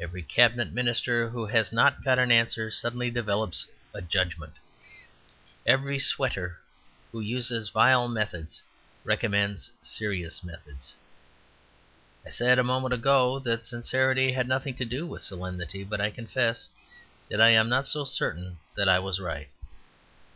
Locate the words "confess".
16.10-16.68